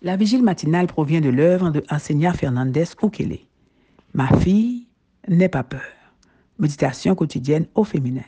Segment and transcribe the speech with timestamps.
[0.00, 3.40] La vigile matinale provient de l'œuvre de Enseignant Fernandez Ukele.
[4.14, 4.86] Ma fille,
[5.26, 5.82] n'aie pas peur.
[6.60, 8.22] Méditation quotidienne au féminin.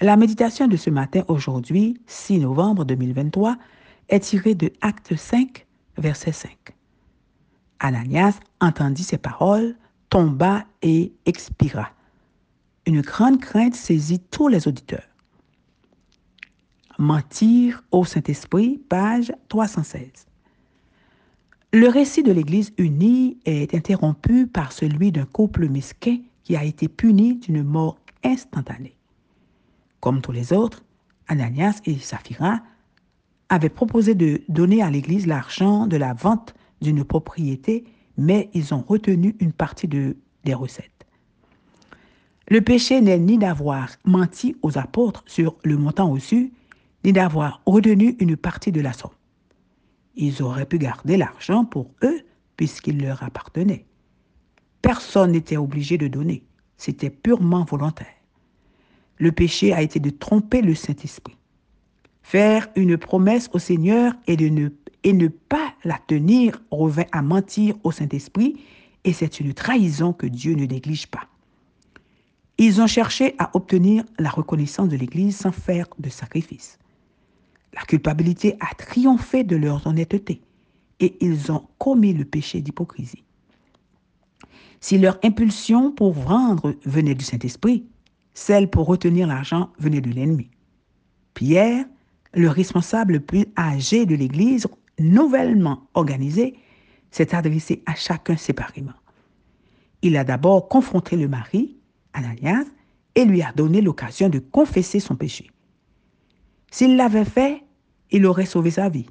[0.00, 3.56] La méditation de ce matin, aujourd'hui, 6 novembre 2023,
[4.08, 5.66] est tirée de Acte 5,
[5.98, 6.52] verset 5.
[7.80, 9.74] Ananias entendit ces paroles,
[10.10, 11.90] tomba et expira.
[12.86, 15.08] Une grande crainte saisit tous les auditeurs.
[16.98, 20.26] Mentir au Saint-Esprit, page 316.
[21.76, 26.86] Le récit de l'Église unie est interrompu par celui d'un couple mesquin qui a été
[26.86, 28.96] puni d'une mort instantanée.
[29.98, 30.84] Comme tous les autres,
[31.26, 32.60] Ananias et Saphira
[33.48, 37.82] avaient proposé de donner à l'Église l'argent de la vente d'une propriété,
[38.16, 41.04] mais ils ont retenu une partie de, des recettes.
[42.46, 46.52] Le péché n'est ni d'avoir menti aux apôtres sur le montant reçu,
[47.04, 49.10] ni d'avoir retenu une partie de la somme.
[50.16, 52.20] Ils auraient pu garder l'argent pour eux
[52.56, 53.84] puisqu'il leur appartenait.
[54.82, 56.44] Personne n'était obligé de donner.
[56.76, 58.06] C'était purement volontaire.
[59.18, 61.36] Le péché a été de tromper le Saint-Esprit.
[62.22, 64.68] Faire une promesse au Seigneur et, ne,
[65.02, 68.56] et ne pas la tenir revint à mentir au Saint-Esprit
[69.04, 71.28] et c'est une trahison que Dieu ne néglige pas.
[72.56, 76.78] Ils ont cherché à obtenir la reconnaissance de l'Église sans faire de sacrifice.
[77.74, 80.40] La culpabilité a triomphé de leur honnêteté
[81.00, 83.24] et ils ont commis le péché d'hypocrisie.
[84.80, 87.84] Si leur impulsion pour vendre venait du Saint-Esprit,
[88.32, 90.50] celle pour retenir l'argent venait de l'ennemi.
[91.34, 91.84] Pierre,
[92.32, 94.66] le responsable le plus âgé de l'Église,
[95.00, 96.54] nouvellement organisé,
[97.10, 98.92] s'est adressé à chacun séparément.
[100.02, 101.76] Il a d'abord confronté le mari,
[102.12, 102.66] Ananias,
[103.14, 105.50] et lui a donné l'occasion de confesser son péché.
[106.70, 107.63] S'il l'avait fait,
[108.10, 109.06] il aurait sauvé sa vie.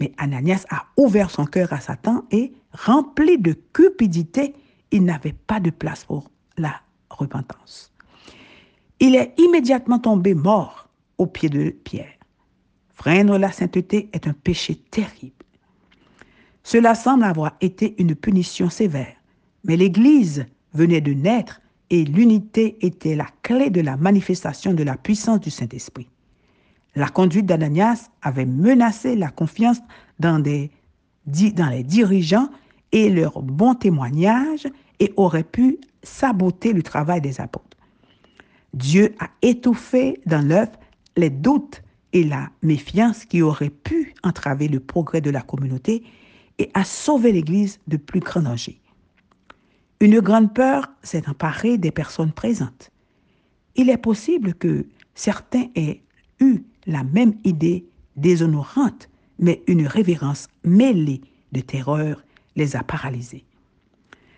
[0.00, 4.54] Mais Ananias a ouvert son cœur à Satan et, rempli de cupidité,
[4.90, 7.92] il n'avait pas de place pour la repentance.
[9.00, 10.88] Il est immédiatement tombé mort
[11.18, 12.12] aux pieds de Pierre.
[12.94, 15.32] Freindre la sainteté est un péché terrible.
[16.62, 19.14] Cela semble avoir été une punition sévère,
[19.64, 21.60] mais l'Église venait de naître
[21.90, 26.08] et l'unité était la clé de la manifestation de la puissance du Saint-Esprit.
[26.96, 29.80] La conduite d'Ananias avait menacé la confiance
[30.20, 30.70] dans, les
[31.26, 32.48] dirigeants
[32.92, 34.68] et leur bon témoignage
[35.00, 37.76] et aurait pu saboter le travail des apôtres.
[38.72, 40.72] Dieu a étouffé dans l'œuvre
[41.16, 46.04] les doutes et la méfiance qui auraient pu entraver le progrès de la communauté
[46.58, 48.80] et a sauvé l'Église de plus grands dangers.
[50.00, 52.90] Une grande peur s'est emparée des personnes présentes.
[53.74, 56.02] Il est possible que certains aient
[56.40, 57.86] eu la même idée
[58.16, 59.08] déshonorante,
[59.38, 61.20] mais une révérence mêlée
[61.52, 62.22] de terreur
[62.56, 63.44] les a paralysés.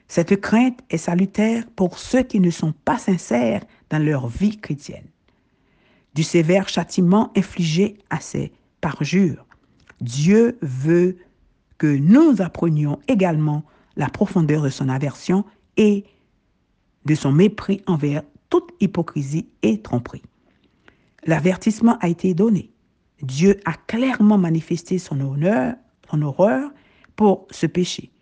[0.09, 5.07] Cette crainte est salutaire pour ceux qui ne sont pas sincères dans leur vie chrétienne.
[6.15, 9.45] Du sévère châtiment infligé à ces parjures,
[10.01, 11.19] Dieu veut
[11.79, 13.65] que nous apprenions également
[13.97, 15.45] la profondeur de son aversion
[15.77, 16.05] et
[17.05, 20.23] de son mépris envers toute hypocrisie et tromperie.
[21.27, 22.71] L'avertissement a été donné.
[23.21, 25.75] Dieu a clairement manifesté son honneur,
[26.09, 26.71] son horreur
[27.17, 28.13] pour ce péché.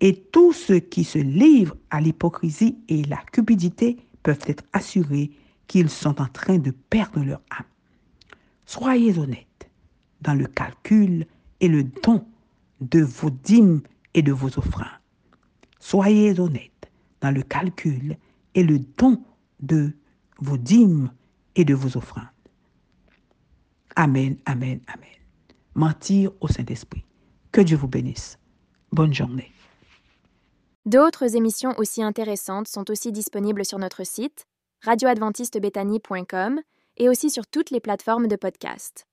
[0.00, 5.30] Et tous ceux qui se livrent à l'hypocrisie et la cupidité peuvent être assurés
[5.66, 7.66] qu'ils sont en train de perdre leur âme.
[8.66, 9.70] Soyez honnêtes
[10.20, 11.26] dans le calcul
[11.60, 12.24] et le don
[12.80, 13.80] de vos dîmes
[14.14, 14.86] et de vos offrandes.
[15.80, 16.90] Soyez honnêtes
[17.20, 18.16] dans le calcul
[18.54, 19.22] et le don
[19.60, 19.92] de
[20.38, 21.10] vos dîmes
[21.56, 22.35] et de vos offrandes.
[23.96, 25.08] Amen, amen, amen.
[25.74, 27.04] Mentir au Saint-Esprit.
[27.50, 28.38] Que Dieu vous bénisse.
[28.92, 29.50] Bonne journée.
[30.84, 34.46] D'autres émissions aussi intéressantes sont aussi disponibles sur notre site
[34.84, 36.60] radioadventistebethany.com
[36.98, 39.06] et aussi sur toutes les plateformes de podcast.